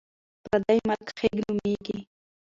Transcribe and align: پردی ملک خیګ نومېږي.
پردی 0.45 0.77
ملک 0.89 1.07
خیګ 1.17 1.33
نومېږي. 1.41 1.97